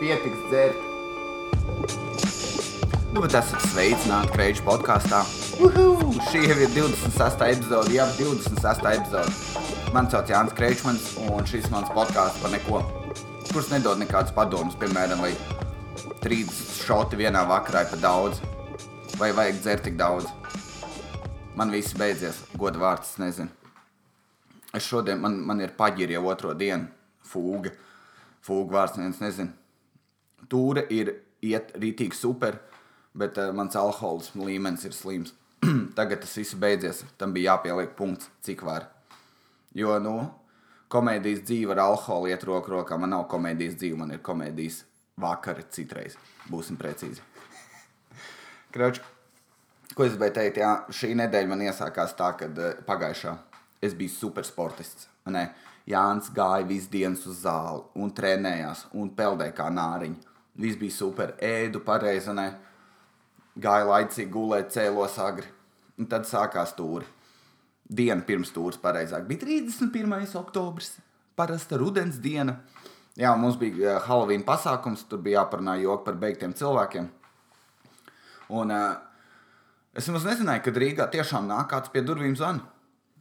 [0.00, 0.76] pietiks dzert.
[3.14, 5.20] Nu, bet esat sveicināti Kreidžu podkāstā.
[5.54, 7.44] Šī jau ir 26.
[7.46, 8.88] epizode, jau 26.
[8.90, 9.34] epizode.
[9.94, 12.82] Mani sauc Jānis Kreidžmans, un šis mans podkāsts par neko,
[13.52, 15.30] kurš nedod nekādus padomus, piemēram, vai
[16.26, 18.42] 30 šoti vienā vakarā ir par daudz,
[19.20, 20.26] vai vajag dzert tik daudz.
[21.54, 23.52] Man viss beidzies, goda vārds, nezinu.
[24.74, 26.90] Es šodien, man, man ir paģiri jau otro dienu,
[27.30, 27.70] fūga.
[28.42, 29.54] Fūga vārds, neviens nezina.
[30.50, 31.12] Tūre ir
[31.44, 32.58] iet rītīgi super,
[33.16, 35.34] bet uh, mans alkohols līmenis ir slims.
[35.98, 38.88] Tagad tas viss beidzies, tam bija jāpieliek punkts, cik var.
[39.74, 40.18] Jo, nu,
[40.92, 42.98] komēdijas dzīve ar alkoholu iet roku rokā.
[43.00, 44.84] Man nav komēdijas dzīve, man ir komēdijas
[45.20, 46.18] vakari citreiz.
[46.50, 47.22] Būsim precīzi.
[48.74, 49.00] Kroč,
[49.94, 50.62] ko es gribēju teikt?
[50.62, 53.34] Jā, šī nedēļa man iesākās tā, ka uh, pagājušā
[53.84, 55.08] es biju supersportists.
[55.32, 55.48] Ne?
[55.88, 60.30] Jānis gāja visu dienu uz zāli un trenējās un peldēja kā nāriņš.
[60.60, 62.52] Viss bija super, ēdu pareizi, ne?
[63.54, 65.46] gāja laicīgi gulēt, cēlos agri.
[65.98, 67.06] Un tad sākās tūri.
[67.84, 70.24] Diena pirms tūris pareizāk bija 31.
[70.40, 70.94] oktobris,
[71.36, 72.56] parasta rudens diena.
[73.14, 77.10] Jā, mums bija uh, Halloween pasākums, tur bija jāparunā joki par beigtiem cilvēkiem.
[78.58, 78.96] Un uh,
[79.94, 82.64] es nemaz nezināju, ka Rīgā tiešām nāk kāds pie durvīm zvana.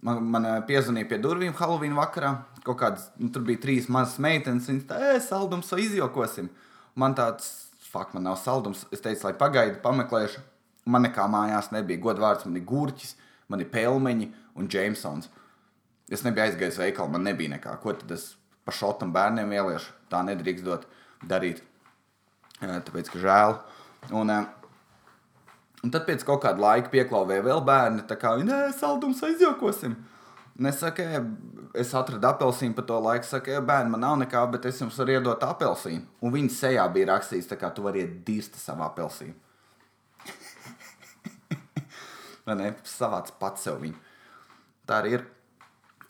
[0.04, 2.34] Man, man piezvanīja pie durvīm Halloween vakarā.
[2.66, 4.66] Kaut kādas, nu, tur bija trīs mazas meitenes.
[4.72, 6.50] Viņas tā, ej, saldums, vai izjokosim.
[7.00, 7.50] Man tāds,
[7.82, 8.86] fuck, man nav saldums.
[8.94, 10.44] Es teicu, lai pagaidi, pameklēšu.
[10.94, 12.02] Man nekā mājās nebija.
[12.04, 13.16] Godvārds man ir gurķis,
[13.52, 15.30] man ir pelmeņi un Jamesons.
[16.12, 17.78] Es nebiju aizgājis veikalā, man nebija nekā.
[17.82, 18.34] Ko tad es
[18.68, 19.94] pa šotam bērniem ieliešu?
[20.12, 20.90] Tā nedrīkst dot
[21.30, 21.64] darīt.
[22.60, 23.58] Tāpēc, ka žēl.
[24.14, 24.36] Un,
[25.84, 28.06] Un tad pēc kaut kāda laika pieklāvēja vēl bērni.
[28.08, 29.98] Tā kā viņi saldums aizjokosim.
[30.62, 31.06] Nesaka,
[31.74, 33.26] es atradu apelsīnu par to laiku.
[33.26, 36.06] Saka, bērni, man nav nekā, bet es jums varu iedot apelsīnu.
[36.22, 39.34] Un viņa sejā bija rakstīts, ka tu vari iet dirsti savu apelsīnu.
[42.46, 42.70] Vai ne?
[42.86, 43.98] Savāds pats sev viņu.
[44.86, 45.26] Tā arī ir.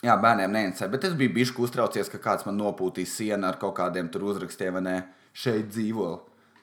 [0.03, 0.91] Jā, bērniem neinteresē.
[0.91, 4.75] Bet es biju bijis uztraucies, ka kāds man nopūtīs sienu ar kaut kādiem tur uzrakstiem,
[4.75, 4.99] vai ne?
[5.31, 6.11] Šeit dzīvo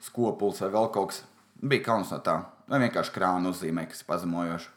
[0.05, 1.23] skopuls vai vēl kaut kas.
[1.61, 2.37] Bija kauns no tā
[2.71, 4.69] vai vienkārši krānu uzzīmē, kas ir pazemojoši.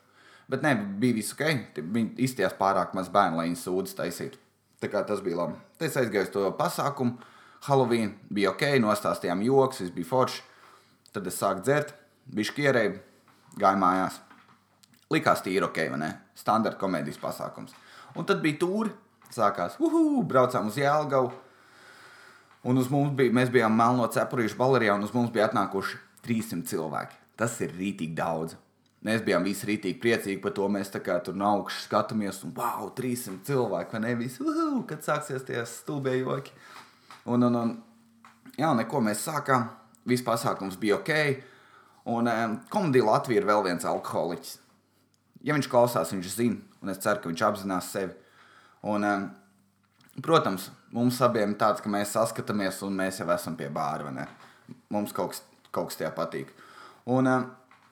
[0.50, 1.44] Bet nē, bija viss ok.
[1.78, 4.40] Viņi izties pārāk maz bērnu, lai viņi sūdzas taisītu.
[4.82, 5.56] Tā kā tas bija labi.
[5.78, 7.16] Tad es aizgāju uz to pasākumu.
[7.64, 10.42] Halloween bija ok, nostāstījām joks, viss bija forši.
[11.14, 11.94] Tad es sāku dzert,
[12.28, 12.98] bija skierēji,
[13.60, 14.18] gāju mājās.
[15.14, 16.10] Likās tīri ok, vai ne?
[16.36, 17.72] Standarta komēdijas pasākums.
[18.18, 18.92] Un tad bija tūri,
[19.32, 21.32] sākās, uhu, braucām uz Jēlgavu.
[22.68, 26.68] Un uz mums bija, mēs bijām melno cepurīšu balerijā, un uz mums bija atnākuši 300
[26.68, 27.18] cilvēki.
[27.40, 28.56] Tas ir rītīgi daudz.
[29.04, 30.66] Mēs bijām visi rītīgi priecīgi par to.
[30.72, 35.04] Mēs tā kā tur no augšas skatāmies, un wow, 300 cilvēku, vai nevis, uhu, kad
[35.04, 36.54] sāksies tie stulbie joki.
[37.28, 37.74] Un, un, un
[38.56, 39.68] jā, neko mēs sākām.
[40.08, 41.12] Viss pasākums bija ok.
[42.12, 44.58] Un um, komēdija Latvija ir vēl viens alkoholiķis.
[45.44, 48.12] Ja viņš klausās, viņš zina, un es ceru, ka viņš apzinās sevi.
[48.88, 49.26] Un, um,
[50.24, 54.28] protams, mums abiem ir tāds, ka mēs saskatāmies, un mēs jau esam pie bāra.
[54.92, 56.52] Mums kaut kas, kaut kas tajā patīk.
[57.12, 57.44] Un, uh,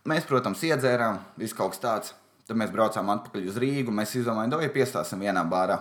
[0.09, 2.15] mēs, protams, iedzērām, viss kaut kas tāds.
[2.49, 3.95] Tad mēs braucām atpakaļ uz Rīgu.
[3.95, 5.79] Mēs izdomājām, ka piestāsim vienā bārā.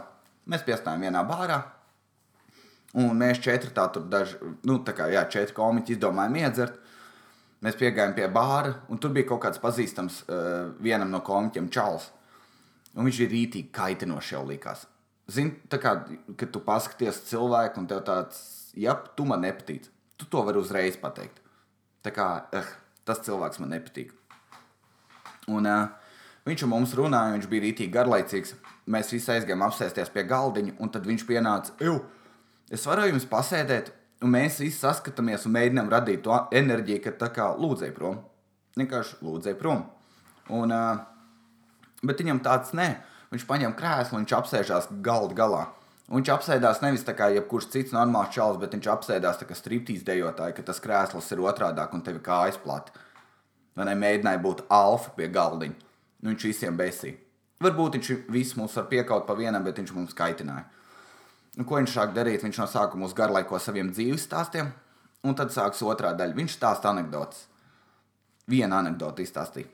[0.50, 1.62] Mēs piestājām vienā bārā.
[3.02, 4.38] Un mēs četri tā tur daži,
[4.68, 6.80] nu, tā kā jā, četri komiķi izdomājām iedzert.
[7.62, 12.10] Mēs piegājām pie bāra, un tur bija kaut kāds pazīstams uh, vienam no komiķiem, Čāls.
[12.98, 14.88] Un viņš ir rītīgi kaitinošs jau likās.
[15.32, 15.94] Zini, tā kā,
[16.36, 18.42] kad tu paskaties cilvēku, un tev tāds,
[18.76, 19.88] ja tu man nepatīc,
[20.20, 21.40] tu to vari uzreiz pateikt.
[22.04, 22.74] Tā kā, eh,
[23.08, 24.12] tas cilvēks man nepatīk.
[25.52, 26.14] Un, uh,
[26.48, 28.56] viņš ar mums runāja, viņš bija rītīgi garlaicīgs.
[28.92, 32.00] Mēs visi aizgājām apsēsties pie galdiņa, un tad viņš pienāca, Ew,
[32.74, 33.92] es varu jums pasēdēt,
[34.22, 38.20] un mēs visi saskatāmies un mēģinām radīt to enerģiju, ka tā kā lūdzēja prom.
[38.78, 39.86] Vienkārši lūdzēja prom.
[40.54, 41.02] Un, uh,
[42.06, 42.90] bet viņam tāds nē,
[43.34, 45.64] viņš paņem krēslu un viņš apsēžās galda galā.
[46.12, 49.56] Un viņš apsēdās nevis tā kā jebkurš cits normāls čalis, bet viņš apsēdās tā kā
[49.56, 52.92] striptīs dejotāji, ka tas krēsls ir otrādāk un tevi kājas plati.
[53.80, 55.88] Vai ne mēģināja būt alfa pie galdiņa.
[56.20, 57.16] Nu, viņš visiem besīja.
[57.64, 60.66] Varbūt viņš visus mūs var piekaut pa vienam, bet viņš mums kaitināja.
[61.56, 62.44] Un, ko viņš sāk darīt?
[62.44, 64.74] Viņš no sākuma uz garlaiko saviem dzīves stāstiem,
[65.24, 66.36] un tad sāks otrā daļa.
[66.36, 67.46] Viņš stāsta anekdotas.
[68.52, 69.72] Viena anekdote izstāstīja.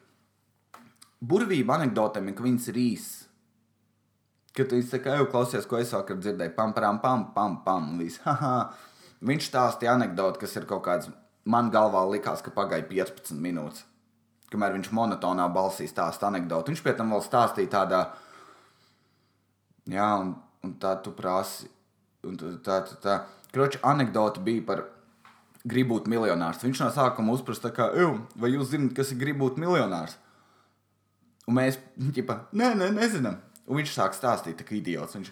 [1.18, 3.27] Burvība anekdotēm ir, ka viņas ir īsas
[4.58, 8.22] Kad viņš saka, jau klausies, ko es vakar dzirdēju, pam, pam, pam, pam, pam, viss.
[9.28, 11.12] Viņš stāstīja anekdoti, kas ir kaut kāds,
[11.50, 13.86] man galvā likās, ka pagāja 15 minūtes.
[14.52, 16.72] Kamēr viņš monotonā balsī stāsta anekdoti.
[16.72, 18.04] Viņš pie tam vēl stāstīja tādā,
[19.92, 21.68] jā, un, un tā tu prasi,
[22.28, 23.18] un tā, tā, tā.
[23.54, 24.86] Kroči, anekdoti bija par
[25.68, 26.64] grib būt miljonārs.
[26.64, 27.90] Viņš no sākuma uzprasa, kā,
[28.40, 30.16] vai jūs zināt, kas ir grib būt miljonārs?
[31.48, 33.40] Un mēs, ģipa, nē, nē, nezinām.
[33.68, 35.18] Un viņš sāk stāstīt, kā idiots.
[35.18, 35.32] Viņš,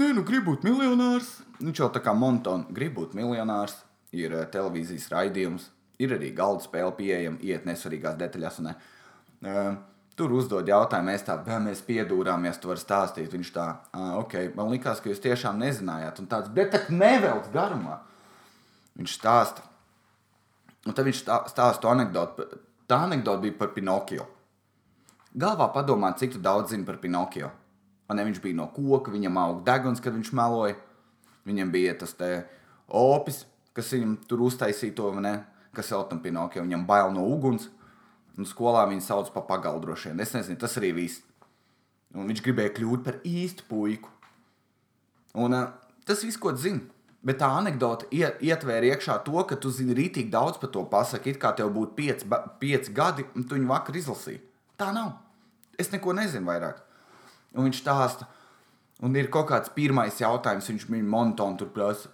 [0.00, 1.38] nē, nu, grib būt miljonārs.
[1.60, 3.78] Viņš jau tā kā montons, grib būt miljonārs.
[4.16, 5.68] Ir uh, televīzijas raidījums,
[6.02, 8.58] ir arī galda spēle pieejama, iet nesvarīgās detaļās.
[8.58, 9.76] Un, uh,
[10.20, 13.30] tur uzdod jautājumu, mēs tā, vai mēs piedūrāmies, tu vari stāstīt.
[13.32, 13.66] Viņš tā,
[13.96, 16.20] ah, ok, man likās, ka jūs tiešām nezinājāt.
[16.20, 18.00] Un tāds, bet tā nevelc garumā.
[18.98, 19.64] Viņš stāsta.
[20.88, 22.60] Un tad viņš stāsta to anekdoti.
[22.90, 24.26] Tā anekdote bija par Pinokio.
[25.40, 27.52] Galvā padomā, cik daudz zina par Pinokio.
[28.10, 30.76] Ne, viņš bija no koka, viņam auga deguns, kad viņš meloja.
[31.46, 32.14] Viņam bija tas
[32.88, 35.10] opis, kas viņam tur uztaisīja to,
[35.76, 36.64] kas vēl tam Pinokio.
[36.66, 37.68] Viņam bail no uguns.
[38.38, 40.20] Un skolā viņu sauc par pagaldrošiem.
[40.20, 41.22] Es nezinu, tas arī viss.
[42.14, 44.10] Un viņš gribēja kļūt par īstu puiku.
[45.38, 45.68] Un uh,
[46.06, 46.82] tas viss, ko zina.
[47.20, 51.40] Bet tā anekdote ietvēra iekšā to, ka tu zini rītīgi daudz par to pasaki, it
[51.42, 52.28] kā tev būtu pieci,
[52.62, 54.40] pieci gadi, un tu viņu vakar izlasīji.
[54.80, 55.18] Tā nav.
[55.78, 56.80] Es neko nezinu vairāk.
[57.56, 58.28] Un viņš stāsta,
[59.02, 62.12] un ir kaut kāds pirmais jautājums, viņš man monotoni tur prasa,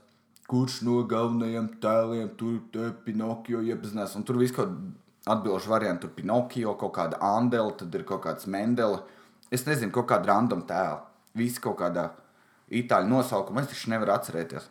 [0.49, 4.15] kurš no galvenajiem tēliem tur te Pinokio iepazinās.
[4.17, 4.73] Un tur viss kaut
[5.27, 9.03] atbilžu variantu, tur Pinokio, kaut kāda Andela, tad ir kaut kāds Mendela.
[9.51, 11.03] Es nezinu, kaut kāda random tēla.
[11.37, 12.09] Visi kaut kādā
[12.73, 14.71] itāļu nosaukumā, es taču nevaru atcerēties.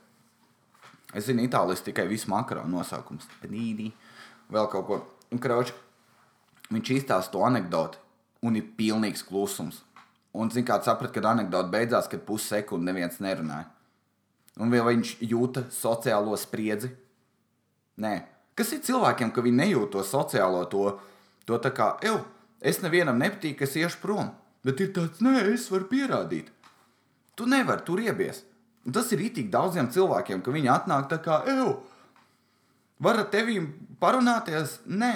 [1.15, 3.27] Es zinu, itālijas tikai visu makaronu nosaukums.
[3.39, 3.91] Panīni,
[4.51, 4.97] vēl kaut ko.
[5.31, 5.71] Un, krauč,
[6.73, 8.01] viņš izstāsta to anekdoti,
[8.43, 9.84] un ir pilnīgs klusums.
[10.35, 13.69] Un, zin, kāds saprat, kad anekdote beidzās, kad pussekundi neviens nerunāja.
[14.59, 16.89] Un vai viņš jūta sociālo spriedzi?
[18.03, 18.15] Nē.
[18.55, 20.93] Kas ir cilvēkiem, ka viņi nejūt to sociālo, to,
[21.47, 22.21] to tā kā, eju,
[22.63, 24.31] es nevienam nepatīku, kas iešu prom.
[24.65, 26.51] Bet ir tāds, nē, es varu pierādīt.
[27.35, 28.43] Tu nevari tur iebies.
[28.87, 31.73] Un tas ir itī daudziem cilvēkiem, ka viņi atnāk tā kā, eju,
[33.03, 33.59] var ar tevi
[33.99, 34.79] parunāties?
[34.87, 35.13] Nē,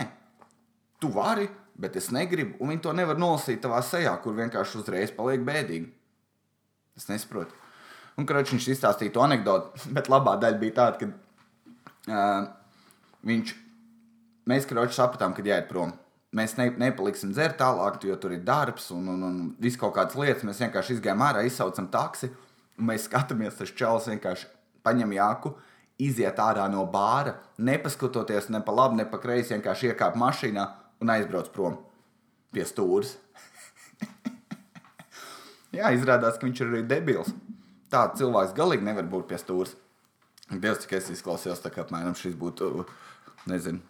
[1.00, 1.48] tu vari,
[1.80, 5.88] bet es negribu, un viņi to nevar nolasīt tavā sejā, kur vienkārši uzreiz paliek bēdīgi.
[7.00, 7.56] Es nesaprotu.
[8.20, 12.50] Un, kurš viņš izstāstīja to anekdoti, bet labā daļa bija tāda, ka uh,
[13.30, 13.56] viņš,
[14.52, 15.96] mēs, kurš sapratām, ka jāiet prom.
[16.36, 20.20] Mēs ne, nepaliksim dzert tālāk, jo tur ir darbs un, un, un viss kaut kādas
[20.20, 20.44] lietas.
[20.46, 22.30] Mēs vienkārši izgājām ārā, izsaucam taksi.
[22.78, 24.46] Un mēs skatāmies, tas čels vienkārši
[24.86, 25.56] paņem jāku,
[26.00, 30.68] iziet ārā no bāra, nepaskatoties ne pa labi, ne pa kreisi, vienkārši iekāp mašīnā
[31.00, 31.78] un aizbrauc prom
[32.54, 33.16] pie stūres.
[35.78, 37.30] Jā, izrādās, ka viņš ir arī debils.
[37.94, 39.76] Tāds cilvēks galīgi nevar būt pie stūres.
[40.50, 42.86] Dievs, cik es izklausījos, tā kā apmēram šis būtu,
[43.50, 43.82] nezinu,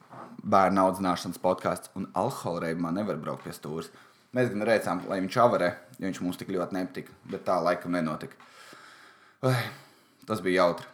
[0.44, 3.88] bērnu audzināšanas podkāsts, un alkohola reibumā nevar braukt pie stūres.
[4.36, 7.96] Mēs gan redzējām, lai viņš avarē, jo viņš mums tik ļoti nepatika, bet tā laikam
[7.96, 8.36] nenotika.
[9.48, 9.64] Ai,
[10.28, 10.86] tas bija jautri.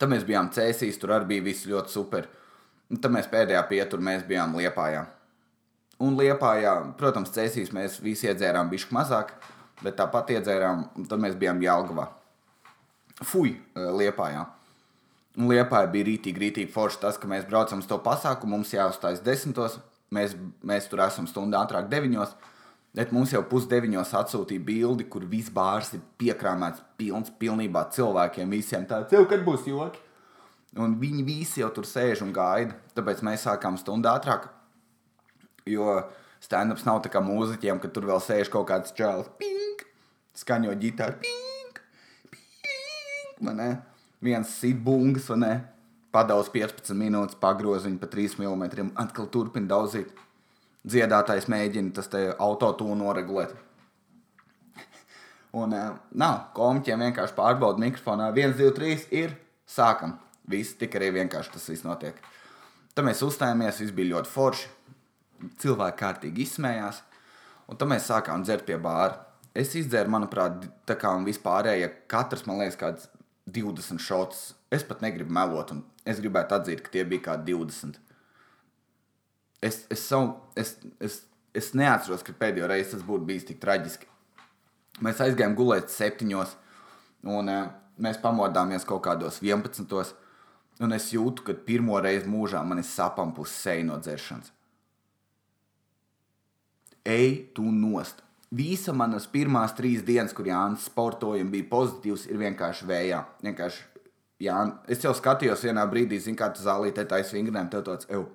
[0.00, 2.26] Tad mēs bijām cēsīs, tur arī bija viss ļoti super.
[2.90, 5.04] Un tad mēs pēdējā pieturā bijām Liepājā.
[6.00, 9.34] Un Liepājā, protams, cēsīs mēs visi iedzērām bišķi mazāk,
[9.84, 12.08] bet tāpat iedzērām, un tad mēs bijām Jālgavā.
[13.22, 14.46] Fui, eh, Liepājā.
[15.36, 19.22] Un Liepājā bija rītīgi, rītīgi forši tas, ka mēs braucam uz to pasākumu, mums jāuzstājas
[19.22, 19.78] desmitos,
[20.10, 20.34] mēs,
[20.64, 22.34] mēs tur esam stundu ātrāk deviņos.
[22.92, 28.50] Bet mums jau pusdeviņos atsūtīja bildi, kur viss bārs ir piekrāmēts pilns, pilnībā cilvēkiem.
[28.50, 30.00] Visiem tāds jau kad būs joki.
[30.78, 32.76] Un viņi visi jau tur sēž un gaida.
[32.94, 34.46] Tāpēc mēs sākām stundu ātrāk.
[35.66, 35.96] Jo
[36.42, 39.28] stand-ups nav tā kā mūziķiem, ka tur vēl sēž kaut kāds čels.
[39.40, 39.82] Pink!
[40.38, 41.18] Skaņo ģitāru.
[41.24, 41.82] Pink!
[42.30, 43.42] Pink!
[43.42, 43.70] Man ne?
[44.22, 45.52] Viens sit bungas, vai ne?
[46.14, 48.94] Padauz 15 minūtes, pagroz viņu pa 3 mm.
[48.98, 50.10] Atkal turpina daudzīt
[50.86, 53.52] dziedātājs mēģina tas autotūnu noregulēt.
[55.60, 58.30] Un uh, nav komiķiem vienkārši pārbauda mikrofonā.
[58.30, 59.34] 1, 2, 3 ir
[59.66, 60.14] sākam.
[60.50, 62.18] Viss tik arī vienkārši tas viss notiek.
[62.94, 64.68] Tad mēs uzstājāmies, viss bija ļoti forši.
[65.62, 67.00] Cilvēki kārtīgi izsmējās.
[67.70, 69.16] Un tad mēs sākām dzert pie bāra.
[69.56, 73.08] Es izdzēru, manuprāt, tā kā un vispārējie, ja katrs man liekas, kāds
[73.50, 74.44] 20 šots.
[74.70, 77.98] Es pat negribu melot, un es gribētu atzīt, ka tie bija kā 20
[79.60, 81.22] es, es, savu, es, es,
[81.54, 84.08] es neatceros, ka pēdējo reizi tas būtu bijis tik traģiski.
[85.04, 86.56] Mēs aizgājām gulēt septiņos,
[87.28, 87.68] un uh,
[88.00, 90.14] mēs pamodāmies kaut kādos 11.
[90.80, 94.52] Un es jūtu, ka pirmo reizi mūžā man ir sapām puses seja no dzeršanas.
[97.04, 98.24] Ej, tu nost!
[98.50, 103.20] Visa manas pirmās trīs dienas, kur Jānis sportoja un bija pozitīvs, ir vienkārši vējā.
[103.46, 103.84] Vienkārši,
[104.42, 104.56] jā,
[104.90, 108.26] es jau skatījos vienā brīdī, zinu, kā tu zālītē taisa vingrēm, tev tāds, eju,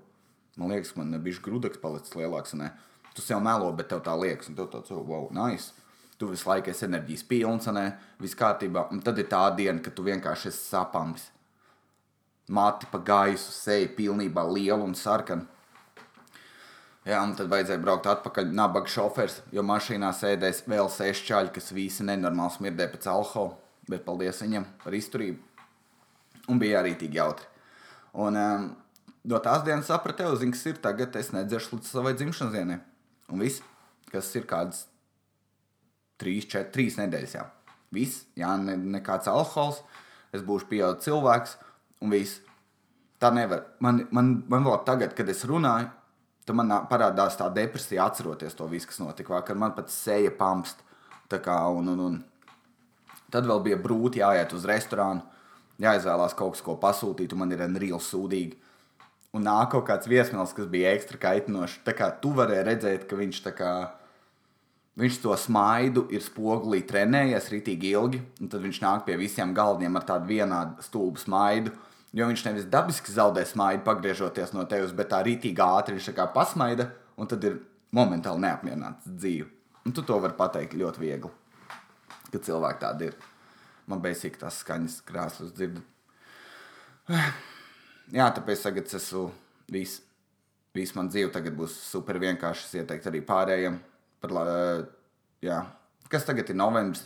[0.56, 2.56] Man liekas, man bija grūdaks palicis lielāks.
[2.56, 2.72] Ne?
[3.16, 5.74] Tu jau melo, bet tev tā liekas, un tev tāds oh,- wow, nice.
[6.16, 7.90] Tu visu laiku esi enerģijas pilns, ne?
[8.24, 8.88] Viss kārtībā.
[8.92, 11.28] Un tad ir tā diena, kad tu vienkārši esi sapams.
[12.48, 15.48] Mati pa gaisu, seja pilnībā liela un sarkana.
[17.06, 18.48] Jā, un tad vajadzēja braukt atpakaļ.
[18.58, 23.60] Nabaga šofers, jo mašīnā sēdēs vēl seši čaļi, kas visi nenormāli smirdē pēc alkohola.
[23.86, 25.38] Bet paldies viņam par izturību.
[26.50, 27.46] Un bija arī tik jautri.
[28.18, 28.66] Un um,
[29.30, 32.80] no tās dienas sapratu, zin, kas ir tagad, es nedzeršu līdz savai dzimšanas dienai.
[33.30, 33.62] Un viss,
[34.10, 34.88] kas ir kādas
[36.22, 37.38] trīs, četras, trīs nedēļas.
[37.38, 37.46] Jā,
[37.94, 39.84] viss, jā ne, nekāds alkohols,
[40.34, 41.58] es būšu pieaugušs cilvēks,
[42.06, 42.42] un viss.
[43.22, 43.66] Tā nevar.
[43.84, 45.90] Man, man, man vēl tagad, kad es runāju,
[46.46, 49.58] tad man parādās tā depresija, atceroties to visu, kas notika vakar.
[49.58, 50.84] Man pat seja pamst.
[51.26, 52.18] Kā, un, un, un.
[53.34, 55.24] Tad vēl bija brūti jāiet uz restorānu,
[55.82, 58.60] jāizvēlās kaut kas, ko pasūtīt, un man ir reāli sūdīgi.
[59.36, 61.82] Un nāk kaut kāds viesmīlis, kas bija ekstra kaitinošs.
[61.84, 63.72] Tā kā tu varēji redzēt, ka viņš, kā,
[65.02, 70.00] viņš to smaidu ir spogulī trenējies rītīgi ilgi, un tad viņš nāk pie visiem galveniem
[70.00, 71.74] ar tādu vienādu stulbu smaidu.
[72.16, 76.30] Jo viņš nevis dabiski zaudē smaidu, pagriežoties no tevis, bet tā rītīgi ātri viņš kā
[76.32, 76.88] pasmaida,
[77.20, 77.58] un tad ir
[77.96, 79.50] momentāli neapmierināts dzīve.
[79.86, 81.32] Un tu to vari pateikt ļoti viegli,
[82.32, 83.18] ka cilvēki tādi ir.
[83.92, 85.82] Man beidzīgi tās skaņas krāsas dzird.
[88.16, 89.28] Jā, tāpēc tagad es esmu
[89.72, 90.02] viss.
[90.76, 92.66] Viss man dzīve tagad būs super vienkārši.
[92.68, 93.78] Es ieteiktu arī pārējiem.
[94.24, 94.34] Par,
[95.44, 95.60] jā.
[96.12, 97.06] Kas tagad ir novembris?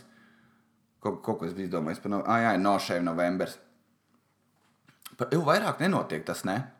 [1.00, 2.22] Ko, ko, es biju izdomājis par no...
[2.26, 3.04] ah, jā, nošēju
[5.20, 5.38] novembris.
[5.38, 6.70] Jau vairāk nenotiek tas, ne?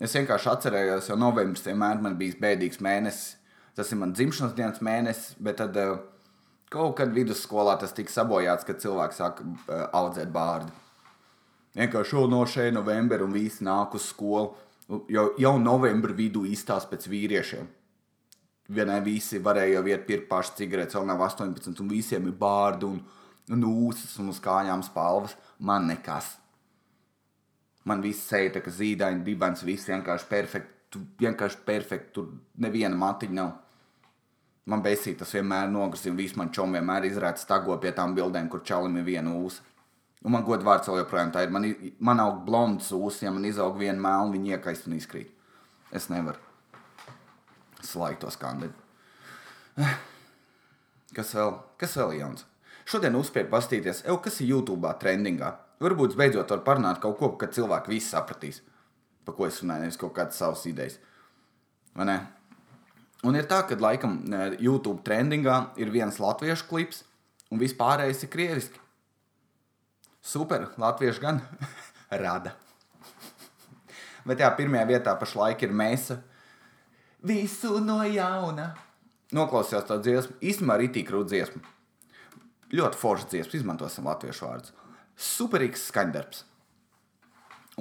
[0.00, 3.36] Es vienkārši atcerējos, jo novembris vienmēr man bija bēdīgs mēnesis.
[3.74, 5.98] Tas ir mans dzimšanas dienas mēnesis, bet tad uh,
[6.70, 10.70] kaut kad vidusskolā tas tika sabojāts, kad cilvēks sāk uh, audzēt bārdu.
[11.74, 14.54] Vienkārši jau no šeit novembra un visi nāk uz skolu.
[15.10, 17.66] Jau, jau novembra vidū izstāsta pēc vīriešiem.
[18.74, 22.86] Vienai visi varēja jau iet pirkt pašu cigaretes, vēl nav 18, un visiem ir bārdi
[22.86, 23.00] un,
[23.50, 25.34] un ūsas un uz kājām spalvas.
[25.58, 26.36] Man nekas.
[27.84, 30.70] Man viss seja tā kā zīdaini, dibens, viss vienkārši perfekti.
[30.94, 32.28] Tu vienkārši perfekti, tur
[32.62, 33.52] neviena matiņa nav.
[34.70, 38.62] Man besīk tas vienmēr nogrozījums, viss man čom vienmēr izrāda stago pie tām bildēm, kur
[38.64, 39.64] čalim ir viena ūsa.
[40.24, 41.50] Un man godu vārds vēl joprojām tā ir.
[41.52, 41.66] Man,
[42.00, 45.34] man aug blonds ūsas, ja man izaug viena mēlna, viņa iekaist un izkrīt.
[45.92, 46.40] Es nevaru.
[47.84, 48.72] Slaikt to skandēt.
[51.14, 51.52] Kas vēl?
[51.78, 52.46] Kas vēl jauns?
[52.88, 55.52] Šodien uzspēju pastīties, ev, kas ir YouTube trendingā.
[55.82, 58.60] Varbūt beidzot var parunāt kaut ko, kad cilvēki visi sapratīs,
[59.26, 61.00] par ko es runāju, nevis kaut kādas savas idejas.
[61.98, 62.18] Vai ne?
[63.24, 64.20] Un ir tā, ka laikam
[64.60, 67.02] YouTube trendingā ir viens latviešu klips,
[67.50, 68.82] un vispārējais ir krieviski.
[70.24, 71.42] Super, latvieši gan
[72.24, 72.54] rada.
[74.24, 76.20] Bet jā, pirmajā vietā pašlaik ir mēsa.
[77.24, 78.70] Visu no jauna.
[79.34, 82.72] Noklausījos to dziesmu, īstenībā arī tīk rūdziesmu dziesmu.
[82.74, 84.72] Ļoti forša dziesma, izmantosim latviešu vārdus
[85.20, 86.44] superīgs skaņdarbs.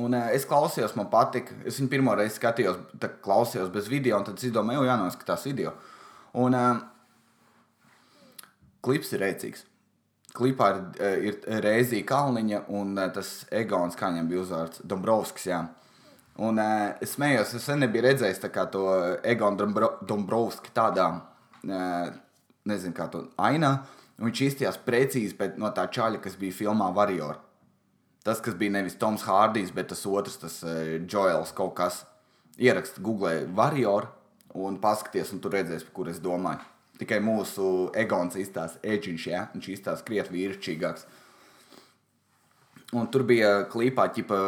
[0.02, 1.56] Un uh, es klausījos, man patika.
[1.68, 2.80] Es viņu pirmo reizi skatījos,
[3.26, 5.76] klausījos bez video, un tad es domāju, jau jānoskatās video.
[6.42, 6.82] Un uh,
[8.86, 9.68] klips ir rēcīgs.
[10.34, 15.50] Klipā ir, uh, ir Reizija Kalniņa un uh, tas Egons, kā viņam bija uzvārds, Dombrovskis.
[15.52, 15.62] Jā.
[16.42, 18.42] Un uh, es smējos, es nebiju redzējis
[18.74, 18.88] to
[19.22, 21.12] Egonu Dombro, Dombrovski tādā,
[21.70, 22.08] uh,
[22.66, 23.76] nezinu, kā to ainā.
[23.78, 27.40] Uh, viņš izstījās precīzi pēc no tā čaļa, kas bija filmā Warrior.
[28.24, 32.04] Tas, kas bija nevis Toms Hārdijs, bet tas otrs, tas uh, Joels kaut kas.
[32.62, 34.08] Ierakst Google Warrior
[34.54, 36.62] un paskaties, un tur redzēs, par kur es domāju.
[37.02, 39.48] Tikai mūsu Egons izstāsta Edžiņš, ja?
[39.56, 41.08] viņš izstāsta krietni vīrišķīgāks.
[42.94, 44.40] Un tur bija klipā, ķipa,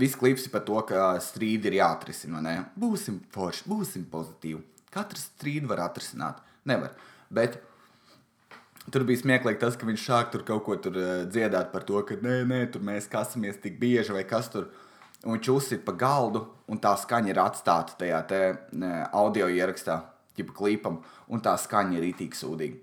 [0.00, 2.40] viss klips ir par to, ka strīdi ir jāatrisina.
[2.40, 2.54] Ne?
[2.80, 4.62] Būsim forši, būsim pozitīvi.
[4.90, 6.40] Katru strīdu var atrisināt.
[6.66, 6.96] Nevar.
[7.30, 7.60] Bet
[8.88, 12.00] Tur bija smieklīgi tas, ka viņš sāk tur kaut ko tur, uh, dziedāt par to,
[12.06, 14.70] ka nē, nē, tur mēs kasamies tik bieži vai kas tur.
[15.20, 18.40] Un viņš uzsita pa galdu, un tā skaņa ir atstāta tajā te,
[18.72, 19.98] ne, audio ierakstā,
[20.38, 22.80] tipa klipam, un tā skaņa ir itī sūdīga.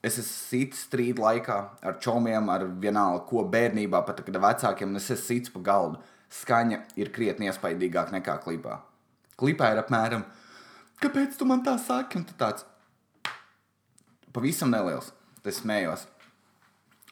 [0.00, 4.96] Es esmu sits strīdu laikā ar čomiem, ar vienalga, ko bērnībā, pat kad vecākiem, un
[4.96, 6.00] es esmu sits pa galdu.
[6.32, 8.78] Skaņa ir krietni iespaidīgāka nekā klipā.
[9.36, 10.24] Klipā ir apmēram,
[11.02, 12.16] kāpēc tu man tā saki?
[12.16, 12.64] Un tu tāds
[14.34, 15.12] pavisam neliels
[15.44, 16.04] es smējos.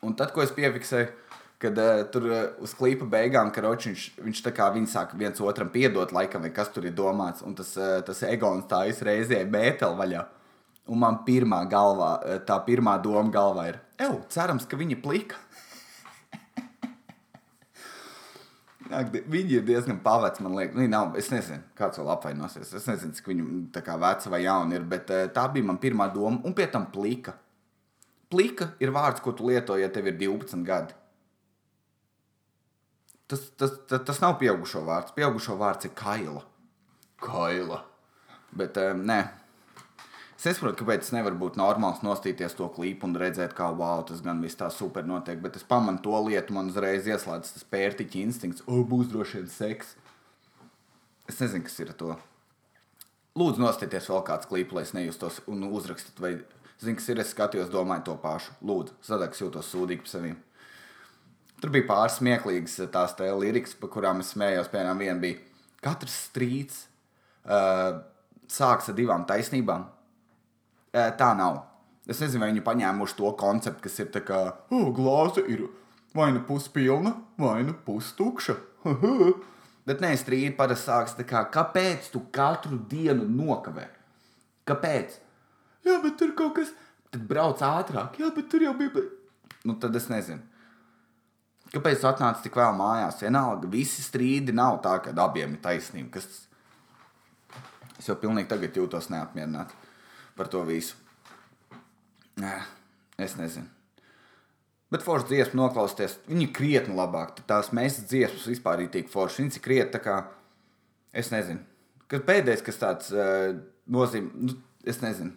[0.05, 1.09] Un tad, ko es piefiksēju,
[1.59, 5.41] kad uh, tur uh, uz klipa beigām, ka Ročiņš, viņš tā kā viņi sāk viens
[5.43, 9.99] otram piedot, laikam, kas tur ir domāts, un tas, uh, tas egons tā izreizē mēteli
[9.99, 10.25] vaļā.
[10.89, 12.15] Un man pirmā galvā,
[12.49, 15.37] tā pirmā doma galvā ir, eju, cerams, ka viņa plika.
[18.89, 20.77] Viņi ir diezgan paveci, man liekas.
[20.79, 22.71] Viņi nav, es nezinu, kāds vēl apvainosies.
[22.79, 26.09] Es nezinu, cik viņi tā kā veci vai jauni ir, bet tā bija mana pirmā
[26.15, 26.41] doma.
[26.49, 27.35] Un pie tam plika.
[28.33, 30.97] Plika ir vārds, ko tu lieto, ja tev ir 12 gadi.
[33.29, 35.13] Tas, tas, tas, tas nav pieaugušo vārds.
[35.17, 36.43] Pieaugušo vārds ir kaila.
[37.21, 37.83] Kaila.
[38.57, 39.19] Bet um, nē.
[40.39, 44.21] Es nesaprotu, kāpēc es nevaru būt normāls, nostīties to klipu un redzēt, kā wow, tas
[44.23, 45.41] gan viss tā super notiek.
[45.43, 49.49] Bet es pamanu to lietu, man uzreiz ieslēdz tas pērtiķa instinkts, o, būs droši vien
[49.51, 49.97] seks.
[51.27, 52.13] Es nezinu, kas ir to.
[53.39, 56.33] Lūdzu, nostieties vēl kāds klips, lai es nejustos un uzrakstiet, vai
[56.79, 57.25] zinu, kas ir.
[57.25, 58.55] Es skatījos, domāju to pašu.
[58.63, 60.33] Lūdzu, sadaks jūtos sūdīgi par sevi.
[61.59, 64.71] Tur bija pāris smieklīgas tās tā lirikas, par kurām es smējos.
[64.71, 65.43] Piemēram, viena bija
[65.83, 66.85] katrs strīds
[67.43, 68.05] uh,
[68.47, 69.89] sāks ar divām taisnībām
[71.19, 71.63] tā nav.
[72.09, 74.41] Es nezinu, vai viņi paņēmuši to konceptu, kas ir tā kā,
[74.73, 75.67] oh, glāze ir
[76.17, 78.57] vai nu puspilna, vai nu pustukša.
[79.89, 83.87] Bet nē, strīdi parasti sākas tā kā, kāpēc tu katru dienu nokavē?
[84.69, 85.15] Kāpēc?
[85.87, 86.75] Jā, bet tur kaut kas,
[87.09, 88.19] tad brauc ātrāk.
[88.21, 89.07] Jā, bet tur jau bija.
[89.65, 90.43] Nu, tad es nezinu.
[91.73, 93.23] Kāpēc tu atnāci tik vēl mājās?
[93.25, 96.19] Vienalga, visi strīdi nav tā, ka abiem ir taisnība.
[96.19, 96.29] Kas...
[97.97, 99.88] Es jau pilnīgi tagad jūtos neapmierināts
[100.39, 100.97] par to visu.
[102.39, 102.55] Nē,
[103.19, 103.67] es nezinu.
[104.89, 107.43] Bet forši dziesmu noklausties, viņi ir krietni labāk.
[107.49, 109.43] Tās mēs dziesmas vispār ir tik forši.
[109.43, 110.15] Viņas ir krietni tā kā,
[111.13, 111.61] es nezinu.
[112.09, 113.51] Kad pēdējais, kas tāds uh,
[113.93, 114.57] nozīmē, nu,
[114.89, 115.35] es nezinu,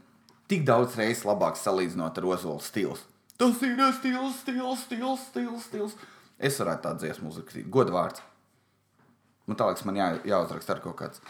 [0.51, 3.03] tik daudz reizes labāk salīdzinot ar Ozolu stils.
[3.41, 5.95] Tas ir stils, stils, stils, stils, stils.
[6.39, 7.67] Es varētu tādu dziesmu uzrakstīt.
[7.73, 8.23] Godvārds.
[9.49, 11.23] Man tā liekas, man jā, jāuzraksta ar kaut kāds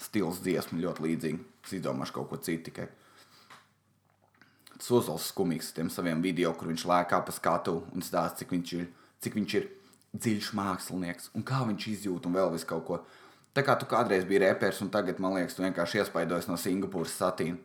[0.00, 1.44] stils dziesmu ļoti līdzīgi.
[1.66, 2.86] Es izdomāšu kaut ko citu tikai.
[4.82, 8.72] Sozols skumīgs ar tiem saviem video, kur viņš lēkā pa skatu un stāsta, cik viņš
[8.76, 8.88] ir,
[9.24, 9.68] cik viņš ir
[10.16, 12.98] dziļš mākslinieks un kā viņš izjūt un vēl visu kaut ko.
[13.56, 17.14] Tā kā tu kādreiz biji reperis un tagad, man liekas, tu vienkārši iespaidojies no Singapūras
[17.16, 17.56] satīna,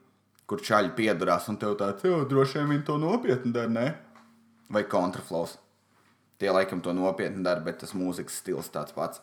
[0.48, 3.89] kur čaļi piedurās un tev tāds, jau droši vien viņi to nopietni dara, ne?
[4.72, 5.58] Vai kontraflows.
[6.39, 9.20] Tie laikam to nopietni dara, bet tas mūzikas stils tāds pats.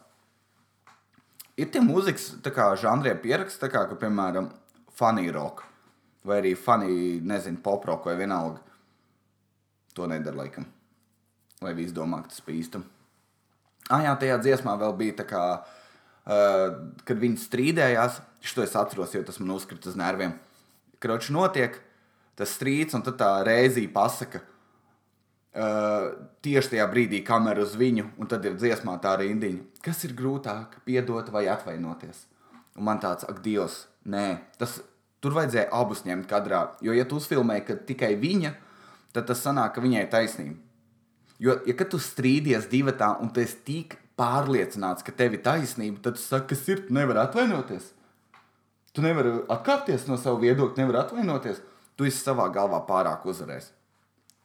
[1.58, 4.52] Ir tie mūzikas kā, žanriem pieraksts, kā, ka, piemēram,
[4.92, 5.67] funny rock
[6.28, 8.60] vai arī fani, nezinu, poproku vai vienalga.
[9.96, 10.68] To nedara laikam.
[11.64, 12.84] Lai viss domā, ka tas pīstam.
[13.88, 15.42] Ah, jā, tajā dziesmā vēl bija tā kā,
[16.28, 16.66] uh,
[17.08, 18.20] kad viņi strīdējās.
[18.44, 20.36] Šo es atceros, jo tas man uzkrita uz nerviem.
[21.02, 21.80] Kroči notiek
[22.38, 24.44] tas strīds, un tad tā reizī pasaka.
[25.58, 26.12] Uh,
[26.44, 29.80] tieši tajā brīdī kamera uz viņu, un tad ir dziesmā tā rindiņa.
[29.82, 32.26] Kas ir grūtāk, piedot vai atvainoties?
[32.78, 34.26] Un man tāds, ak, Dievs, nē,
[34.60, 34.76] tas
[35.22, 36.62] Tur vajadzēja abus ņemt kadrā.
[36.84, 38.52] Jo, ja tu uzfilmē tikai viņa,
[39.16, 40.58] tad tas sanāk, ka viņai ir taisnība.
[41.42, 46.02] Jo, ja tu strīdies divi tā, un tu esi tik pārliecināts, ka tev ir taisnība,
[46.02, 47.92] tad tu saki, kas ir, tu nevari atvainoties.
[48.94, 51.60] Tu nevari atkāpties no sava viedokļa, nevari atvainoties.
[51.98, 53.72] Tu esi savā galvā pārāk uzvarējis.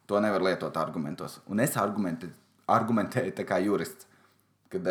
[0.09, 1.39] To nevar lietot argumentos.
[1.49, 2.29] Un es argumentē,
[2.69, 4.09] argumentēju tā kā jurists.
[4.73, 4.89] Kad,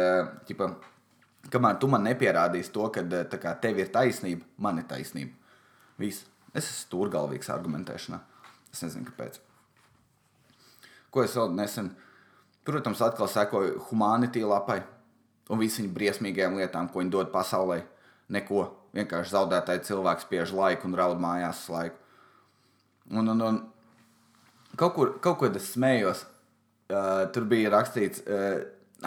[0.49, 0.71] ķipa,
[1.53, 5.42] kamēr tu man nepierādīsi to, ka kā, tev ir taisnība, man ir taisnība.
[6.03, 6.27] Viss.
[6.53, 8.19] Es esmu stūrgalvīgs argumentēšanā.
[8.73, 9.39] Es nezinu, kāpēc.
[11.13, 11.93] Ko es vēl nesen,
[12.67, 14.81] protams, atkal sekoju humanitī lapai
[15.53, 17.83] un visām briesmīgajām lietām, ko viņi dod pasaulē.
[18.33, 18.69] Neko.
[18.93, 21.97] Vienkārši zaudētāji cilvēks spiež laiku un raud mājās laiku.
[23.09, 23.61] Un, un, un
[24.77, 26.27] kaut kur, kaut kur es smējos.
[26.93, 28.59] Uh, tur bija rakstīts, uh,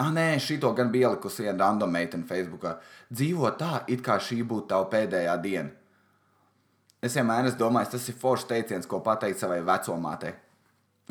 [0.02, 2.72] ah, nē, šī to gan bija ielikusi viena random meitene Facebookā.
[3.14, 5.70] Dzīvo tā, it kā šī būtu tava pēdējā diena.
[7.04, 10.32] Es vienmēr esmu domājis, tas ir foršs teiciens, ko pateikt savai vecumātei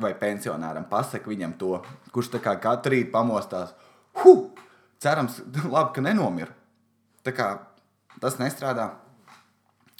[0.01, 0.87] vai pensionāram.
[0.89, 1.77] Pasaka viņam to,
[2.11, 3.73] kurš tā kā katru rītu pamostās.
[4.21, 4.49] Huh!
[4.99, 5.41] Cerams,
[5.73, 6.55] labi, ka nenomira.
[7.25, 7.49] Tā kā
[8.21, 8.89] tas nestrādā.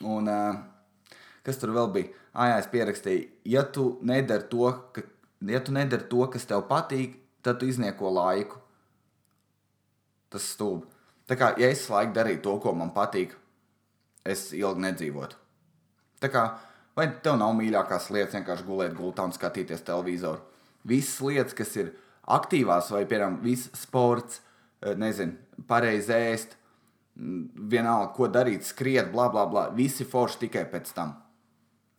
[0.04, 0.58] Un uh,
[1.46, 2.12] kas tur vēl bija?
[2.36, 5.06] Ah, jā, es pierakstīju, ja tu nedari to, ka,
[5.48, 8.60] ja tu nedari to, kas tev patīk, tad tu iznieko laiku.
[10.34, 10.90] Tas stulbi.
[11.30, 13.38] Tā kā ja es laiku darītu to, ko man patīk,
[14.28, 15.45] es ilgi nedzīvotu.
[16.24, 16.44] Tā kā,
[16.98, 20.42] vai tev nav mīļākās lietas vienkārši gulēt gultā un skatīties televizoru?
[20.86, 21.94] Visas lietas, kas ir
[22.32, 24.42] aktīvās, vai, piemēram, viss sports,
[24.82, 25.36] eh, nezinu,
[25.68, 26.56] pareizi ēst,
[27.16, 29.70] vienalga, ko darīt, skriet, bla, bla, bla.
[29.76, 31.16] Visi forši tikai pēc tam.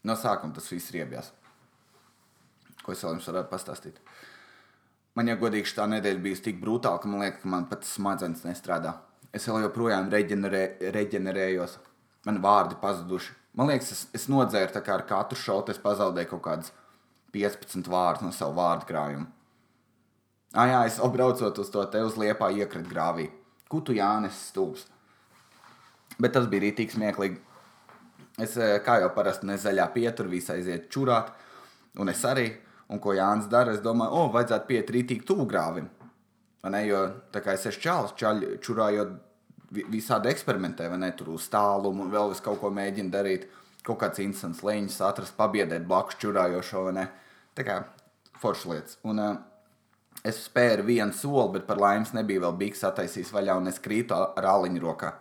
[0.05, 1.33] No sākuma tas viss riebjās.
[2.85, 3.97] Ko es vēl jums varētu pastāstīt?
[5.17, 8.45] Man, ja godīgi, šī nedēļa bija tik brutāla, ka man liekas, ka man pat smadzenes
[8.45, 8.99] nestrādā.
[9.33, 11.79] Es vēl joprojām reģenerē, reģenerējos.
[12.29, 13.33] Man vārdi pazuduši.
[13.57, 16.75] Man liekas, es, es nodzēru tā kā ar katru šautu, es pazaudēju kaut kādus
[17.33, 19.31] 15 vārdus no savu vārdu krājuma.
[20.57, 23.27] Ah, jā, es braucot uz to te uz liepā iekritu grāvī.
[23.73, 24.87] Kutu Jānis stūps.
[26.21, 27.41] Bet tas bija rītīgi smieklīgi.
[28.41, 31.33] Es, kā jau parasti, nezaļā pietur, visai aiziet čurāt,
[32.01, 32.51] un es arī.
[32.93, 35.89] Un ko Jānis dara, es domāju, o, vajadzētu piet rītīgi tuvu grāvim.
[36.63, 36.87] vai ne?
[36.87, 37.01] Jo
[37.33, 38.13] tā kā es esmu čāls,
[38.63, 39.17] čurājot
[39.73, 41.11] visādi eksperimentē, vai ne?
[41.17, 43.49] Tur uz tālumu vēl vis kaut ko mēģina darīt.
[43.87, 47.05] Kaut kāds instants leņķis atrast, pabiedēt blakus čurājošo, vai ne?
[47.57, 47.83] Tā kā
[48.43, 48.99] foršas lietas.
[49.07, 49.37] Un, uh,
[50.27, 54.17] Es spēru vienu soli, bet par laimi nebija vēl bijis attaisījis vaļā, un es krītu
[54.17, 55.13] ar āliņu rokā.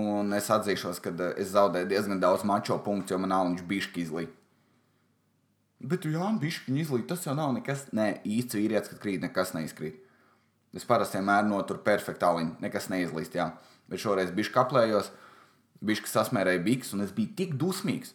[0.00, 3.90] Un es atzīšos, ka eh, es zaudēju diezgan daudz mačo punktu, jo man āliņš bija
[4.04, 4.38] izlīdz.
[5.82, 7.88] Bet, jā, bišķiņi izlīdz, tas jau nav nekas.
[7.92, 9.98] Nē, īsts vīrietis, kad krīt, nekas neizkrīt.
[10.76, 13.50] Es parasti vienmēr noturu perfektu āliņu, nekas neizlīst, jā.
[13.92, 15.10] Bet šoreiz bišķi kaplējos,
[15.84, 18.14] bišķi sasmērēju biks, un es biju tik dusmīgs.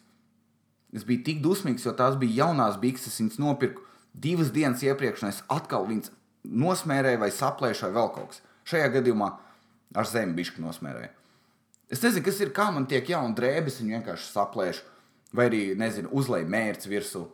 [0.96, 5.22] Es biju tik dusmīgs, jo tās bija jaunās bikses, es viņas nopirku divas dienas iepriekš,
[5.22, 6.10] un es atkal viņas
[6.48, 8.42] nosmērēju vai saplēšu vai vēl kaut kas.
[8.68, 9.30] Šajā gadījumā
[9.96, 11.14] ar zemi bišķi nosmērēju.
[11.92, 14.84] Es nezinu, kas ir, kā man tiek jauna drēbes, viņa vienkārši saplēšu,
[15.36, 17.24] vai arī, nezinu, uzlēju mērķi virsū.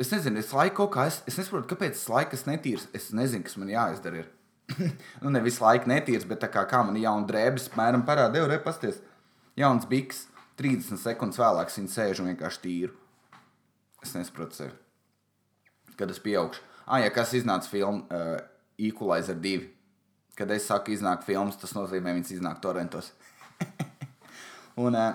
[0.00, 2.88] Es nezinu, es laiku kaut kā, es, es nesaprotu, kāpēc tas laiks netīrs.
[2.96, 4.24] Es nezinu, kas man jāizdara.
[5.22, 8.48] Nu, ne visu laiku netīrs, bet kā, kā man ir jauna drēbes, mēram parāda, jau
[8.48, 9.02] repasties.
[9.60, 10.24] Jauns biks,
[10.58, 12.94] 30 sekundes vēlāk viņa sēž un vienkārši tīru.
[14.02, 14.74] Es nesaprotu sevi.
[16.00, 16.64] Kad es pieaugšu.
[16.84, 18.40] Ah, ja kas iznāca filma uh,
[18.80, 19.68] Equalizer 2.
[20.34, 23.12] Kad es saku, iznāk filmas, tas nozīmē, viņas iznāk torrentos.
[24.84, 25.12] un uh,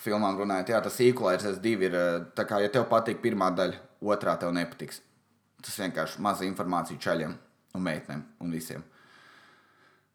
[0.00, 3.80] filmām runājot, jā, tas Equalizer 2 ir, uh, tā kā, ja tev patīk pirmā daļa,
[4.00, 5.02] otrā tev nepatiks.
[5.60, 7.36] Tas vienkārši maza informācija čaļiem
[7.76, 8.84] un meitenēm un visiem.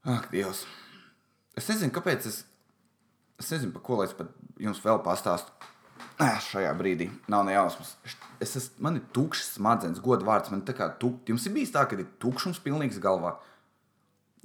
[0.05, 0.65] Ak, Dievs!
[1.57, 2.43] Es nezinu, kāpēc es.
[3.39, 4.29] Es nezinu, par ko lai es pat
[4.61, 5.51] jums vēl pastāstu.
[6.19, 7.95] Nē, šajā brīdī nav ne jausmas.
[8.43, 10.51] Es esmu, man ir tukšs smadzenes, godu vārds.
[10.51, 13.33] Man tā kā tuk, jums ir bijis tā, ka ir tukšums pilnīgs galvā.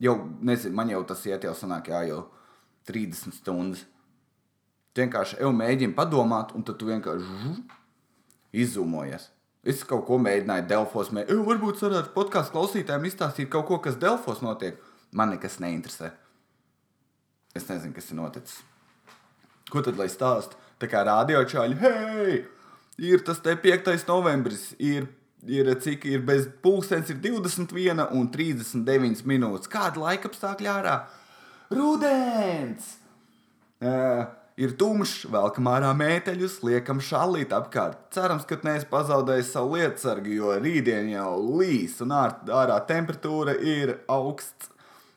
[0.03, 2.24] Jau, nezinu, man jau tas iet jau sanāk, jā, jau
[2.90, 3.85] 30 stundas.
[4.94, 7.53] Tu vienkārši jau mēģini padomāt, un tu vienkārši
[8.62, 9.29] izzūmojies.
[9.70, 11.11] Es kaut ko mēģināju Delfos.
[11.12, 11.26] Mē...
[11.29, 14.81] "Ej, Varbūt varētu podkāstu klausītājiem izstāstīt kaut ko, kas Delfos notiek.
[15.12, 16.11] Man nekas neinteresē.
[17.55, 18.61] Es nezinu, kas ir noticis.
[19.70, 20.57] Ko tad lai stāsta?
[20.81, 22.37] Tā kā radio čāļi, hei,
[23.05, 23.90] ir tas te 5.
[24.09, 25.07] novembris, ir,
[25.44, 29.68] ir cik ir bez pulkstenis, ir 21 un 39 minūtes.
[29.68, 30.94] Kāda laika apstākļa ārā?
[31.74, 32.94] Rudens!
[33.81, 34.24] Uh,
[34.61, 38.03] ir tumšs, velkam ārā mēteļus, liekam šallīt apkārt.
[38.14, 43.96] Cerams, ka neesi pazaudējis savu lietasargu, jo rītdien jau līs un ār, ārā temperatūra ir
[44.11, 44.68] augsts.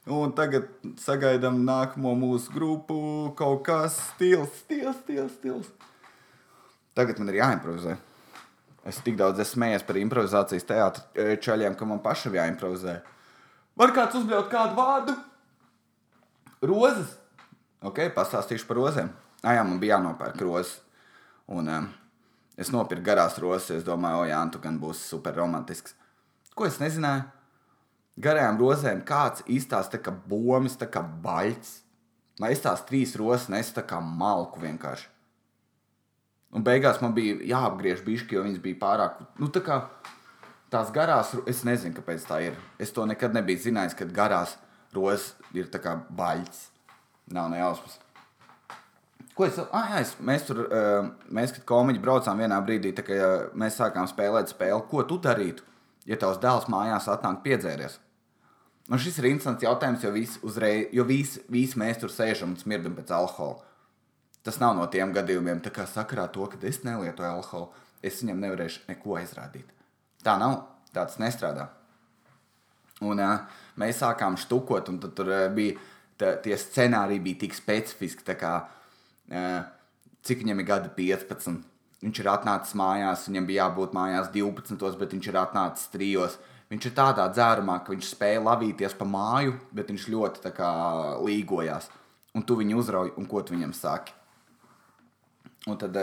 [0.03, 0.67] Un tagad
[0.99, 2.97] sagaidām nākamo mūsu grupu,
[3.39, 5.69] kaut kas stils, stils, stils, stils.
[6.93, 7.95] Tagad man ir jāimprovizē.
[8.83, 12.97] Es tik daudz esmu smējies par improvizācijas teātriem čaļiem, ka man pašam jāimprovizē.
[13.79, 15.15] Var kāds uzbļaut kādu vārdu?
[16.67, 17.15] Rozes.
[17.83, 19.13] Ok, pastāstīšu par rozēm.
[19.43, 20.77] Ah, jā, man bija jānopērk rozes.
[21.51, 21.87] Un um,
[22.57, 23.69] es nopirku garās rozes.
[23.79, 25.97] Es domāju, o, jā, tu gan būsi super romantisks.
[26.55, 27.27] Ko es nezināju?
[28.17, 31.79] garajām rozēm kāds izstāsta, ka bombas tā kā baļķis.
[32.41, 35.09] Lai es tās trīs rozes nesu tā kā malku vienkārši.
[36.53, 39.21] Un beigās man bija jāapgriež bišķi, jo viņas bija pārāk.
[39.41, 39.79] Nu, tā kā
[40.73, 42.57] tās garās, es nezinu, kāpēc tā ir.
[42.81, 44.57] Es to nekad nebiju zinājis, ka garās
[44.93, 46.67] rozes ir tā kā baļķis.
[47.33, 47.97] Nav ne jausmas.
[49.33, 53.05] Ko es, ah, jā, es, mēs tur, uh, mēs, kad komiķi braucām vienā brīdī, tā
[53.05, 55.65] kā uh, mēs sākām spēlēt spēli, ko tu darītu,
[56.05, 57.97] ja tavs dēls mājās atnāk piedzēries?
[58.91, 62.59] Un šis ir interesants jautājums, jo visi, uzreiz, jo visi, visi mēs tur sēžam un
[62.59, 63.63] smirdam pēc alkohola.
[64.43, 67.71] Tas nav no tiem gadījumiem, kā sakarā to, ka es nelietoju alkoholu,
[68.03, 69.71] es viņam nevarēšu neko izrādīt.
[70.21, 70.59] Tā nav,
[70.91, 71.69] tā tas nestrādā.
[73.01, 73.49] Un uh,
[73.81, 75.79] mēs sākām štukot, un tur uh, bija
[76.19, 78.82] tā, tie scenāriji bija tik specifiski, kā, uh,
[79.29, 81.61] cik viņam ir gadi 15.
[82.03, 86.33] Viņš ir atnācis mājās, viņam bija jābūt mājās 12, bet viņš ir atnācis 3.
[86.73, 90.71] Viņš ir tādā dzērumā, ka viņš spēja lavīties pa māju, bet viņš ļoti kā,
[91.21, 91.87] līgojās.
[92.33, 94.15] Un tu viņu uzrauj, un ko tu viņam saki?
[95.69, 95.95] Un tad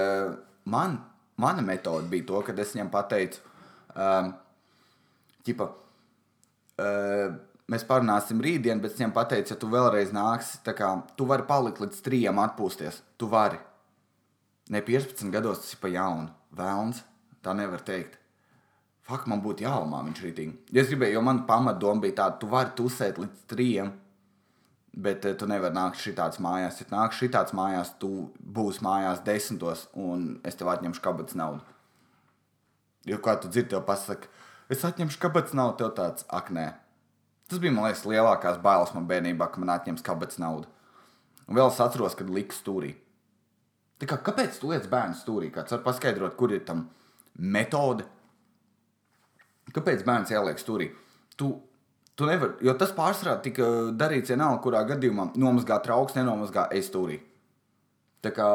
[0.64, 0.96] man,
[1.36, 3.42] mana metode bija to, ka es viņam pateicu,
[3.92, 4.30] um,
[5.44, 5.66] ķipa,
[6.80, 7.34] uh,
[7.70, 11.82] mēs parunāsim rītdien, bet es viņam pateicu, ja tu vēlreiz nāksi, kā, tu vari palikt
[11.82, 13.02] līdz trījiem atpūsties.
[13.20, 13.60] Tu vari.
[14.70, 16.30] Ne 15 gados tas ir pa jaunu.
[16.56, 17.04] Vēlns,
[17.44, 18.18] tā nevar teikt.
[19.06, 20.52] Fak, man būtu jālamā viņš rītīgi.
[20.74, 23.90] Ja es gribēju, jo man pamatdoma bija tāda, tu vari tusēt līdz trījiem,
[25.06, 26.78] bet uh, tu nevari nākt šitāds mājās.
[26.82, 31.64] Ja nāks šitāds mājās, tu būsi mājās desmitos, un es tev atņemšu kabatas naudu.
[33.08, 34.30] Jo kā tu dzirdi, tev pasaka,
[34.70, 36.68] es atņemšu kabatas naudu, tev tāds, ak, nē.
[37.50, 40.68] Tas bija, man liekas, lielākās bailes man bērnībā, ka man atņems kabatas naudu.
[41.50, 42.92] Un vēl es atceros, kad liku stūrī.
[43.98, 45.48] Tā kā, kāpēc tu liec bērnu stūrī?
[45.52, 46.84] Kāds var paskaidrot, kur ir tam
[47.34, 48.06] metode?
[49.74, 50.92] Kāpēc bērns ieliek stūrī?
[51.34, 51.50] Tu,
[52.14, 53.66] tu nevari, jo tas pārsvarā tika
[53.98, 57.18] darīts vienalga, kurā gadījumā nomazgā trauks, nenomazgā es stūrī.
[58.22, 58.46] Tā kā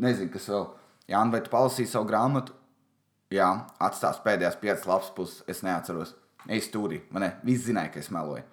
[0.00, 0.66] nezinu, kas vēl.
[1.10, 2.56] Jā, vai tu palasīji savu grāmatu?
[3.34, 3.50] Jā,
[3.82, 6.16] atstās pēdējās piecas lapas puses, es neatceros.
[6.48, 8.46] Es stūrī, man ne, viss zināja, ka es meloju.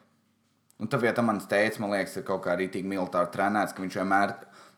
[0.78, 3.96] Un tā vietā mans teicis, man liekas, ir kaut kā rītīgi militāri trenēts, ka viņš
[3.98, 4.34] vienmēr,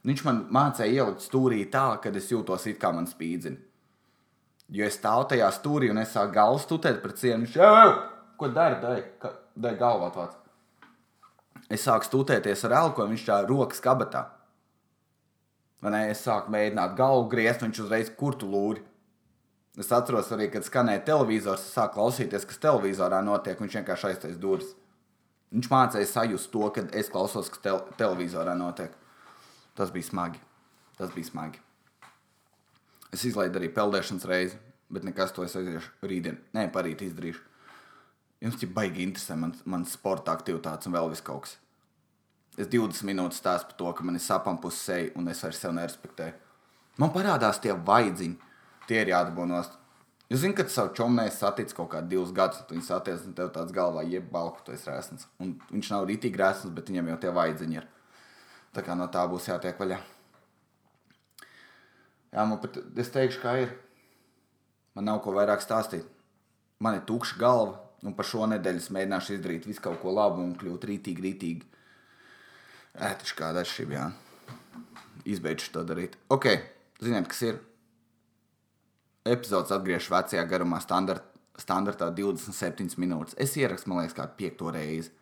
[0.08, 3.60] viņš man mācīja ielikt stūrī tā, ka es jūtos it kā man spīdzina.
[4.70, 7.48] Jo es stāvu tajā stūrī un es sāku galvu stūtēt pret sienu.
[7.48, 7.94] Viņš jau,
[8.38, 10.38] ko dari, dai, dai galvā tāds.
[11.74, 14.28] Es sāku stūtēties ar elku, un viņš tā rokas kabatā.
[15.82, 16.04] Ne?
[16.12, 18.86] Es sāku mēģināt galvu griezt, viņš uzreiz kur tu lūri.
[19.80, 23.60] Es atceros arī, kad skanēja televizors, es sāku klausīties, kas televizorā notiek.
[23.62, 24.74] Viņš vienkārši aiztais durvis.
[25.56, 28.92] Viņš mācīja sajust to, kad es klausos, kas tel televizorā notiek.
[29.80, 30.42] Tas bija smagi.
[30.98, 31.62] Tas bija smagi.
[33.16, 34.60] Es izlaidu arī peldēšanas reizi,
[34.92, 36.38] bet nekas to es aiziešu rītdien.
[36.54, 37.42] Nē, parīt izdarīšu.
[38.44, 41.56] Jums ir baigi interesē man, man sporta aktivitātes un vēl viss kaut kas.
[42.60, 45.60] Es 20 minūtes stāstu par to, ka man ir sapam pusi seja un es vairs
[45.64, 46.36] sev nerespektēju.
[47.00, 48.49] Man parādās tie vaidziņi,
[48.90, 49.76] tie ir jādabū nost.
[50.30, 53.50] Jūs zināt, ka savu čomnēs saticis kaut kādā divus gadus, un viņš satiec, un tev
[53.56, 55.26] tāds galvā jeb balku, tu esi rēsns.
[55.42, 57.88] Un viņš nav rītīgi rēsns, bet viņam jau tie vaidziņi ir.
[58.78, 59.98] Tā kā no tā būs jātiek vaļā.
[62.30, 63.74] Jā, man pat, es teikšu, kā ir.
[64.94, 66.06] Man nav ko vairāk stāstīt.
[66.84, 70.44] Man ir tukša galva, un par šo nedēļu es mēģināšu izdarīt visu kaut ko labu
[70.46, 71.66] un kļūt rītīgi, rītīgi.
[73.10, 74.06] Ētiši kāda atšķirība, jā.
[75.34, 76.20] Izbeigšu to darīt.
[76.30, 76.52] Ok,
[77.02, 77.60] ziniet, kas ir?
[79.30, 81.26] Epizodes atgriežas vecajā garumā, standart,
[81.60, 83.38] standartā 27 minūtes.
[83.38, 85.14] Es ierakstu, man liekas, kā piekto reizi.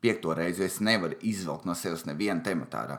[0.00, 2.98] Piekto reizi, jo es nevaru izvilkt no sevis nevienu tematārā.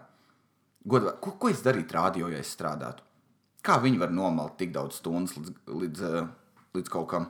[0.91, 3.06] Godvā, ko, ko es darītu radio, ja es strādātu?
[3.65, 6.30] Kā viņi var nomalt tik daudz stundas līdz, līdz, līdz,
[6.77, 7.27] līdz kaut kam?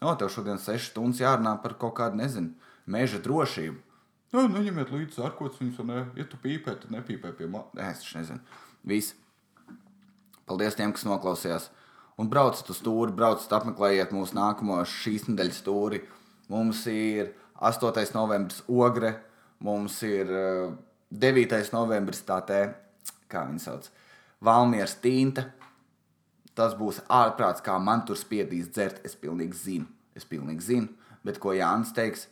[0.00, 2.54] O, tev šodien sešas stundas jārunā par kaut kādu, nezinu,
[2.88, 3.76] meža drošību.
[4.34, 8.00] Nē, neņemiet līdzi sarkots viņus, un ne, ja tu pīpē, tad nepīpē pie manis.
[8.02, 8.40] Es nezinu.
[8.90, 9.14] Viss.
[10.48, 11.68] Paldies tiem, kas noklausījās.
[12.20, 15.98] Un brauciet uz stūri, brauciet, apmeklējiet mūsu nākamo šīs nedēļas stūri.
[16.52, 18.04] Mums ir 8.
[18.14, 19.16] novembris ogre,
[19.64, 20.30] mums ir
[21.10, 21.58] 9.
[21.74, 22.60] novembris tā te,
[23.30, 23.90] kā viņi sauc,
[24.44, 25.48] Valmieras tinta.
[26.54, 29.00] Tas būs ārprāts, kā man tur spiedīs dzert.
[29.06, 31.10] Es pilnīgi zinu, es pilnīgi zinu.
[31.26, 32.28] Bet ko Jānis teiks,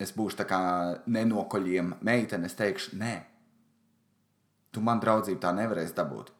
[0.00, 0.60] es būšu tā kā
[1.12, 2.48] nenokoļiem meitene.
[2.48, 3.16] Es teikšu, nē,
[4.72, 6.32] tu man draudzību tā nevarēsi dabūt.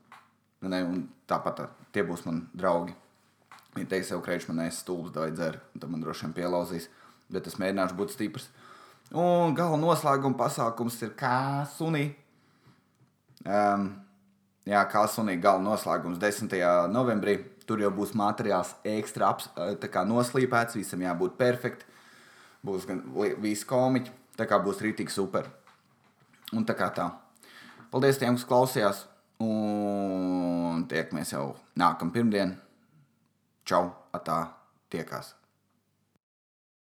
[0.67, 2.95] Ne, un tāpat tā, tie būs mani draugi.
[3.77, 6.89] Viņi teiks, jau krēķis man ir stulbs, vai dzer, tad man droši vien pielauzīs.
[7.33, 8.49] Bet es mēģināšu būt stiprs.
[9.17, 12.09] Un gala noslēguma pasākums ir kā sunī.
[13.47, 13.91] Um,
[14.67, 16.57] Jā, kā sunīga gala noslēgums 10.
[16.91, 17.37] novembrī.
[17.67, 19.29] Tur jau būs materiāls ekstra
[20.07, 21.93] noslīpēts, visam jābūt perfektam.
[22.67, 23.05] Būs gan
[23.43, 25.47] visi komiķi, tā kā būs rītīgi super.
[26.55, 27.13] Un tā kā tā.
[27.93, 29.05] Paldies tiem, kas klausījās.
[29.44, 32.57] Un tiekamies jau nākamā pirmdiena.
[33.66, 34.38] Čau, atā,
[34.92, 35.35] tiekās!